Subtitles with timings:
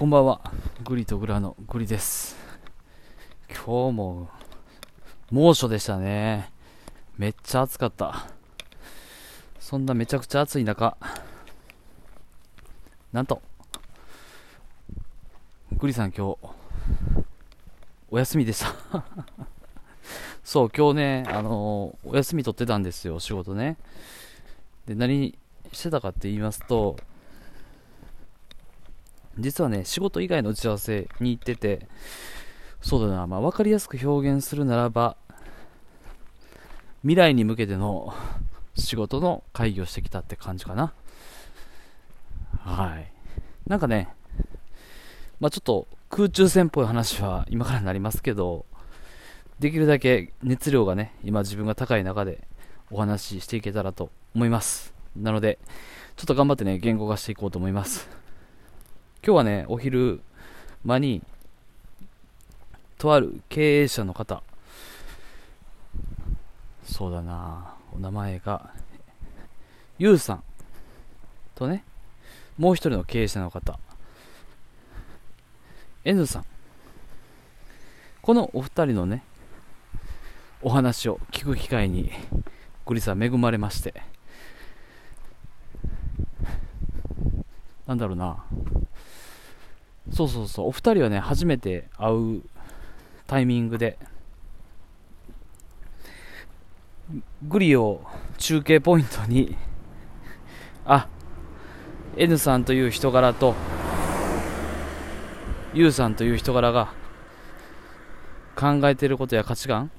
[0.00, 0.40] こんばんは。
[0.82, 2.34] グリとグラのグリです。
[3.50, 4.30] 今日も
[5.30, 6.50] 猛暑でしたね。
[7.18, 8.26] めっちゃ暑かった。
[9.58, 10.96] そんなめちゃくちゃ暑い中、
[13.12, 13.42] なんと、
[15.76, 16.38] グリさん今日、
[18.10, 19.04] お休みでした。
[20.42, 23.76] そう、今日ね、あのーお休み取ってたんですよ、仕事ね。
[24.86, 25.38] で、何
[25.74, 26.96] してたかって言いますと、
[29.38, 31.86] 実はね、仕事以外の打ち合わせに行ってて、
[32.80, 35.16] そうだな、まあ、分かりやすく表現するならば、
[37.02, 38.14] 未来に向けての
[38.74, 40.92] 仕事の会議をしてきたって感じかな。
[42.58, 43.12] はい。
[43.66, 44.08] なんかね、
[45.38, 48.66] まあ、ちょっと空中戦っぽい話は今からになりますけど、
[49.58, 52.46] できるだけ熱量がね、今自分が高い中で
[52.90, 54.92] お話ししていけたらと思います。
[55.16, 55.58] なので、
[56.16, 58.19] ちょっと頑張ってね、言語化していこうと思います。
[59.22, 60.22] 今日はね、お昼
[60.82, 61.22] 間に、
[62.96, 64.42] とある経営者の方、
[66.84, 68.70] そうだな、お名前が、
[69.98, 70.44] ゆうさん。
[71.54, 71.84] とね、
[72.56, 73.78] もう一人の経営者の方、
[76.02, 76.46] N さん、
[78.22, 79.22] このお二人のね、
[80.62, 82.10] お話を聞く機会に、
[82.86, 84.02] グリさん恵まれまして、
[87.86, 88.42] なんだろうな、
[90.12, 92.42] そうそうそう、お二人はね、初めて会う
[93.26, 93.98] タイミングで、
[97.42, 98.02] グリを
[98.38, 99.56] 中継ポイントに、
[100.84, 101.08] あ、
[102.16, 103.54] N さんという人柄と、
[105.74, 106.92] U さんという人柄が、
[108.56, 109.90] 考えてることや価値観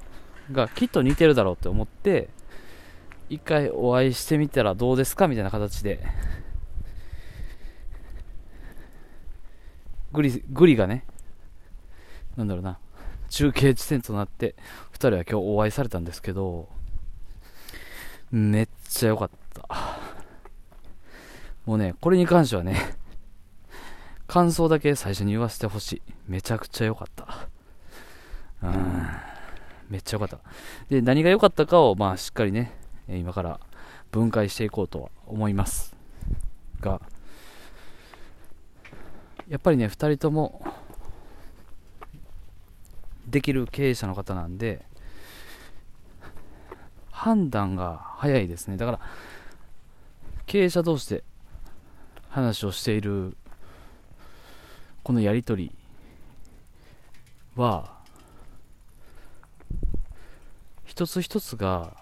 [0.52, 2.30] がきっと似てるだろうって思って、
[3.30, 6.04] 一回お会いしてみたらどうですかみたいな形で、
[10.14, 11.06] グリ、グリがね、
[12.36, 12.80] なんだろうな、
[13.30, 14.56] 中継地点となって、
[14.92, 16.70] 二人は今日お会いされたんですけど、
[18.32, 19.68] めっちゃ良かった。
[21.66, 22.96] もうね、これに関してはね、
[24.28, 26.02] 感想だけ最初に言わせてほしい。
[26.28, 27.50] めちゃくちゃ良かった。
[28.64, 29.08] うん。
[29.90, 30.40] めっちゃ良かった。
[30.90, 32.72] で、何が良かったかを、まあ、しっかりね、
[33.10, 33.60] 今から
[34.10, 35.96] 分解していこうとは思います。
[36.80, 37.02] が、
[39.52, 40.64] やっぱりね、2人とも
[43.28, 44.86] できる経営者の方なんで、
[47.12, 48.78] 判断が早いですね。
[48.78, 49.00] だから、
[50.46, 51.26] 経営者同士で
[52.30, 53.36] 話をしている
[55.04, 55.76] このやりとり
[57.58, 58.00] は、
[60.86, 61.98] 一つ一つが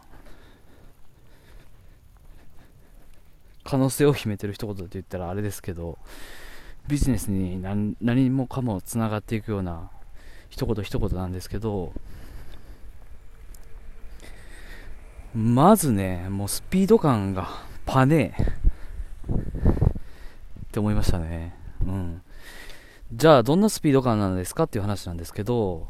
[3.63, 5.97] 可能性を秘めてる一言で言ったらあれですけど、
[6.88, 9.91] ビジネスに何何もかもつながっていくような
[10.50, 11.94] 一言一言なんですけど、
[15.35, 17.50] まずね、もうスピード感が
[17.85, 18.45] パネーっ
[20.72, 21.56] て思いましたね。
[21.85, 22.22] うん。
[23.13, 25.88] じゃあ、どんなスピード感なんですかっていう話なんですけど、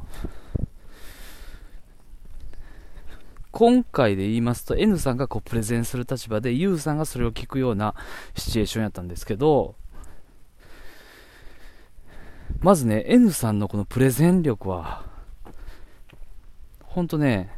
[3.51, 7.95] 今回で言いますと N さんがこうプレゼンする立場で U さんがそれを聞くような
[8.35, 9.75] シチュエーションやったんですけど、
[12.61, 15.03] まずね、N さんのこのプレゼン力は、
[16.83, 17.49] ほんとね、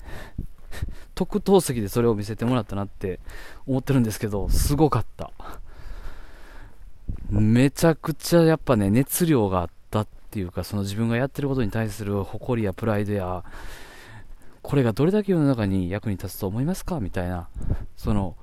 [1.16, 3.20] 特等席でそれを見せてもらったなって
[3.66, 5.32] 思ってるんですけど、すごかった。
[7.30, 13.44] めちゃくちゃやっぱね、熱量があったっていうか、その自分がやってることに対する誇りやプライドや、
[14.62, 17.00] これがどれだけ世の中に役に立つと思いますか？
[17.00, 17.48] みたいな、
[17.98, 18.36] その、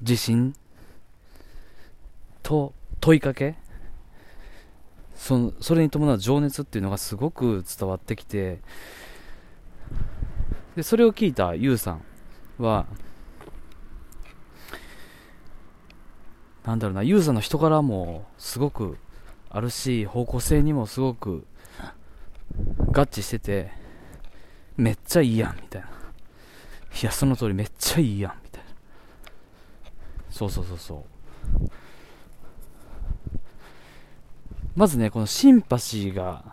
[0.00, 0.54] 自信
[2.42, 3.56] と問いかけ？
[5.14, 8.60] そのそれに伴う情熱っていうのがすごく伝わってきて
[10.76, 12.02] でそれを聞いたユウさん
[12.58, 12.86] は
[16.64, 18.98] なんだろうなユウさんの人柄もすごく
[19.50, 21.46] あるし方向性にもすごく
[22.92, 23.72] 合致してて
[24.76, 25.88] めっちゃいいやんみたいな。
[25.88, 25.90] い
[27.04, 28.68] やその通りめっちゃいいやんみたいな。
[30.30, 31.17] そうそうそうそう。
[34.78, 36.44] まずねこのシンパシーが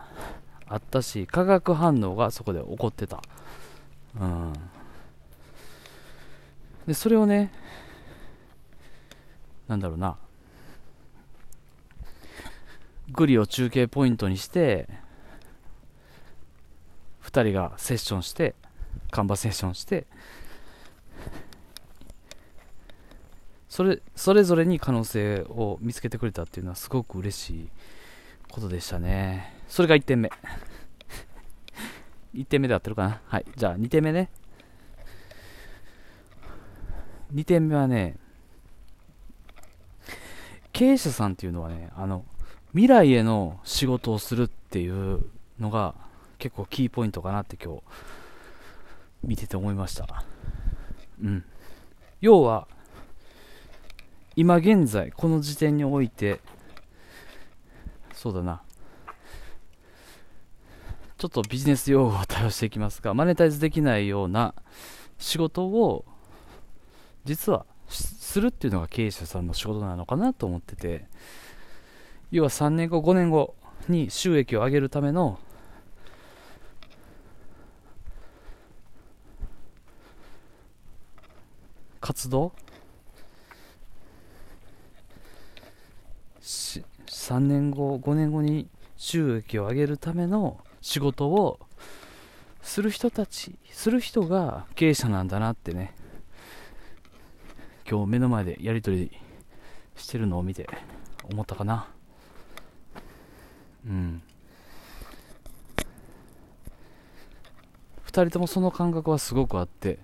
[0.66, 3.22] あったし化学反応がそこで起こってた。
[4.20, 4.52] うん。
[6.88, 7.52] でそれをね
[9.68, 10.16] なんだろうな。
[13.12, 14.88] グリを中継ポイントにして
[17.22, 18.56] 2人がセッションして
[19.12, 20.04] カンバセッションして
[23.68, 27.68] それそれぞれに可能性を見つけてくれたっていうのはすごく嬉しい。
[28.50, 29.54] ことでしたね。
[29.68, 30.30] それが1点目。
[32.34, 33.20] 1点目で合ってるかな。
[33.26, 33.46] はい。
[33.56, 34.30] じゃあ2点目ね。
[37.34, 38.16] 2点目はね
[40.72, 42.24] 経営者さんっていうのはねあの
[42.70, 45.24] 未来への仕事をするっていう
[45.58, 45.94] のが
[46.38, 47.82] 結構キーポイントかなって今日
[49.24, 50.24] 見てて思いました。
[51.22, 51.44] うん。
[52.20, 52.68] 要は
[54.36, 56.40] 今現在この時点において
[58.16, 58.62] そうだな。
[61.18, 64.54] ちょっとビジネス用語を対応していきますがマネタイズできないような
[65.18, 66.04] 仕事を
[67.24, 71.06] 実はするっていうのが経営者さんの仕事なのかなと思ってて
[72.30, 73.54] 要は3年後5年後
[73.88, 75.38] に収益を上げるための
[82.00, 82.52] 活動
[87.26, 91.58] 3年後5年後に収益を上げるための仕事を
[92.62, 95.92] する人たちする人が経営者なんだなってね。
[97.90, 99.18] 今日目の前でやり取り
[99.96, 100.68] してるのを見て
[101.28, 101.88] 思ったかな。
[103.84, 104.22] うん。
[108.06, 109.98] 2人ともその感覚はすごくあって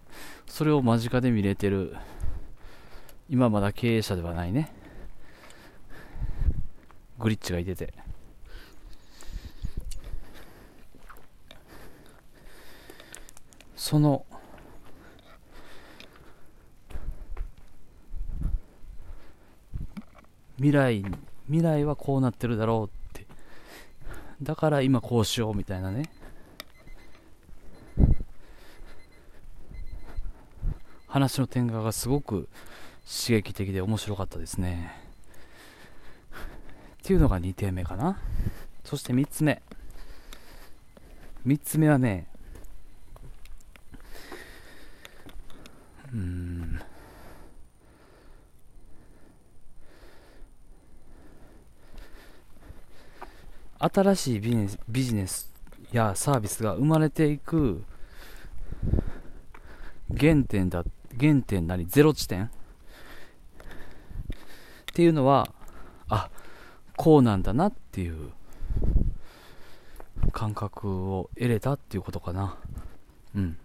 [0.48, 1.94] それを間近で見れてる
[3.28, 4.81] 今まだ経営者ではないね。
[7.22, 7.94] グリッチがいてて。
[13.76, 14.26] その
[20.56, 21.04] 未来
[21.46, 23.26] 未来はこうなってるだろうって。
[24.42, 26.10] だから今こうしようみたいなね。
[31.06, 32.48] 話の展開がすごく
[33.04, 35.01] 刺激的で面白かったですね。
[37.02, 38.16] っていうのが2点目かな。
[38.84, 39.60] そして3つ目。
[41.44, 42.28] 3つ目はね
[46.12, 46.80] うん。
[53.80, 55.52] 新しいビジネスビジネス
[55.90, 57.82] やサービスが生まれていく
[60.16, 60.84] 原点だ
[61.18, 62.48] 原点なりゼロ地点っ
[64.94, 65.52] ていうのは
[67.02, 68.30] こうなんだなっていう
[70.30, 72.56] 感覚を得れたっていうことかな
[73.34, 73.56] うん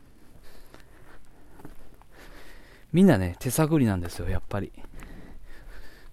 [2.91, 4.71] みんなね手探りなんですよやっぱり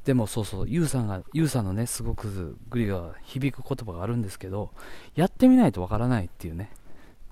[0.04, 4.70] でもそうそう、ユウさんが、ユウさんのね、すごくグリが響く言葉があるんですけど、
[5.14, 6.70] やってみないとわからないっていうね、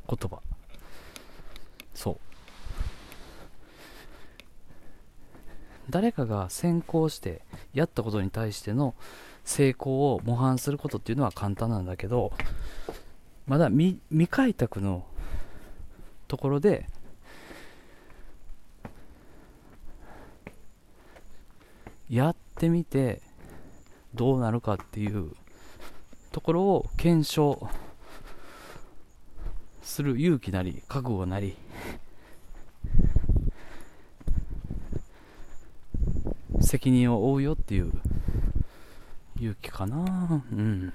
[0.08, 0.40] 言葉。
[1.92, 2.16] そう。
[5.90, 7.42] 誰かが先行して
[7.74, 8.94] やったことに対しての
[9.44, 12.32] 成功を模範することっていうのは簡単なんだけど、
[13.46, 15.04] まだ未未開拓の
[16.28, 16.86] ところで
[22.08, 23.20] やってみて
[24.14, 25.32] どうなるかっていう
[26.30, 27.68] ところを検証
[29.82, 31.56] する勇気なり覚悟なり
[36.60, 37.92] 責任を負うよっていう
[39.42, 40.44] 勇気かな。
[40.52, 40.93] うん。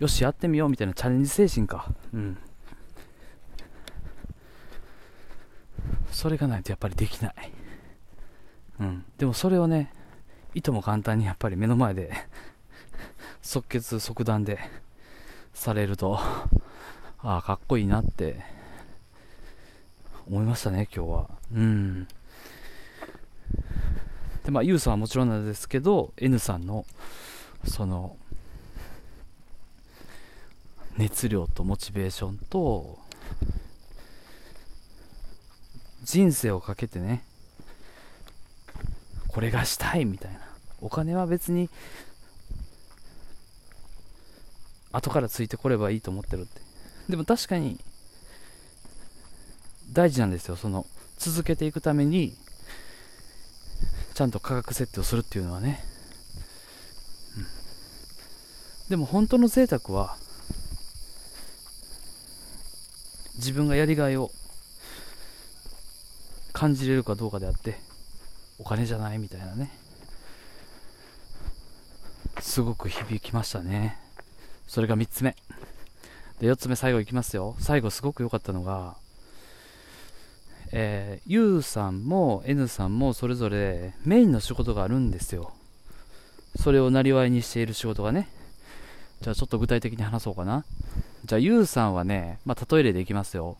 [0.00, 1.86] よしやってみようみたいなチャレンジ精神か。
[2.12, 2.38] うん。
[6.10, 7.34] それがないとやっぱりできない。
[8.80, 9.92] うん、でもそれをね
[10.54, 12.10] いとも簡単にやっぱり目の前で
[13.42, 14.58] 即決即断で
[15.54, 16.18] されると
[17.18, 18.40] ああかっこいいなって
[20.28, 21.30] 思いましたね今日は。
[21.54, 22.08] うん。
[24.44, 26.84] でまあ YOU さんはもちろんなんですけど N さんの
[27.64, 28.16] その
[30.96, 32.98] 熱量とモチベーションと
[36.02, 37.24] 人生をかけてね
[39.28, 40.40] これがしたいみたいな。
[40.82, 41.70] お金は別に
[44.90, 46.60] 後からついてこればいいと思ってるって。
[47.08, 47.78] でも確かに
[49.92, 50.56] 大事なんですよ。
[50.56, 50.84] その
[51.18, 52.34] 続けていくために
[54.12, 55.84] ちゃんと価格設定をするっていうのはね、
[57.36, 57.46] うん、
[58.90, 60.16] でも本当の贅沢は
[63.36, 64.30] 自分がやりがいを
[66.52, 67.80] 感じれるかどうかであって
[68.58, 69.70] お金じゃないみたいなね。
[72.40, 73.98] すごく響きましたね。
[74.66, 75.34] それが3つ目。
[76.40, 77.56] で4つ目最後いきますよ。
[77.58, 78.96] 最後すごく良かったのが
[80.72, 85.52] えー、U さんも N さんもそれぞれメインの仕事があるんですよ。
[86.56, 88.28] それをなりわいにしている仕事がね。
[89.20, 90.64] じゃあちょっと具体的に話そうかな。
[91.24, 93.58] じゃあ U さんはね、まあ、例え例でいきますよ。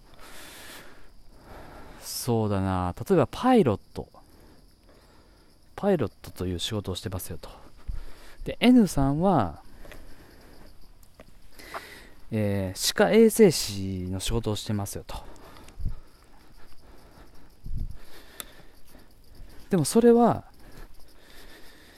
[2.00, 4.08] そうだな、例えばパイロット。
[5.76, 7.50] パイロットという仕事をしてますよと。
[8.44, 9.62] で、N さんは、
[12.30, 15.31] えー、歯科衛生士の仕事をしてますよと。
[19.72, 20.44] でもそれは、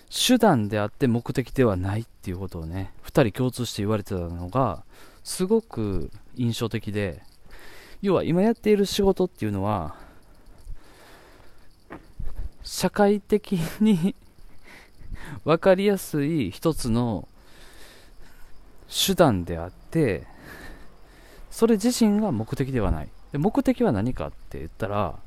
[0.08, 4.84] 手段であって目的ではないっていうことをね、2人共通して言われてたのが、
[5.24, 7.20] すごく印象的で、
[8.00, 9.96] 要は今やっている仕事っていうのは、
[12.62, 14.14] 社会的に
[15.44, 17.26] 分かりやすい一つの
[18.88, 20.28] 手段であって、
[21.50, 23.08] それ自身が目的ではない。
[23.32, 25.18] で目的は何かって言ったら、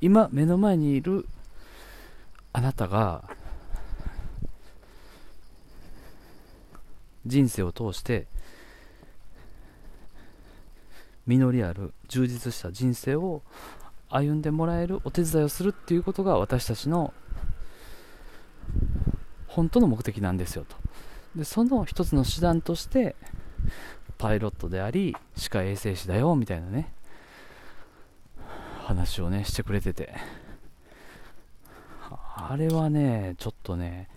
[0.00, 1.26] 今目の前にいる
[2.52, 3.24] あなたが
[7.24, 8.26] 人生を通して
[11.26, 13.42] 実りある充実した人生を
[14.10, 17.14] 歩んでもらえるお手伝いをするっていうことが私たちの
[19.46, 20.76] 本当の目的なんですよと。
[21.36, 23.16] でその一つの手段として
[24.18, 26.92] パイロットであり歯科衛生士だよみたいなね
[28.84, 30.14] 話をねしてくれてて。
[32.34, 34.08] あれはねちょっとね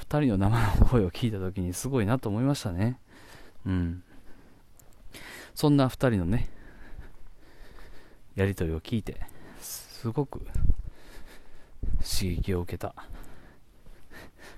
[0.00, 2.98] 2人の生の声を聞いた時にすごいなと思いましたね。
[3.66, 4.02] うん。
[5.54, 6.48] そんな2人のね
[8.36, 9.20] やり取りを聞いて
[9.60, 10.40] すごく
[11.96, 12.94] 刺激を受けた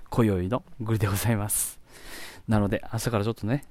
[0.09, 1.79] 今宵のグリでございます。
[2.47, 3.65] なので明日からちょっとね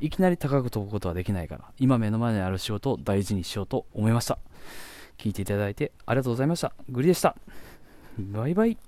[0.00, 4.38] いきなり高く飛ぶことはできないから今目の前にある仕事を大事にしようと思いました。
[5.18, 6.72] 聞いていただいてありがとうございました。
[6.88, 7.36] グリでした。
[8.18, 8.78] バイバイ。